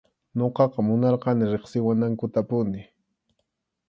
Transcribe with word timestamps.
Ñuqaqa 0.37 0.79
munarqani 0.87 1.45
riqsiwanankutapuni. 1.53 2.81